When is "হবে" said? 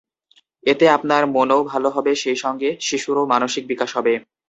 1.95-2.11, 3.97-4.13